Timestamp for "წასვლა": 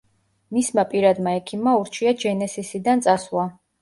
3.09-3.51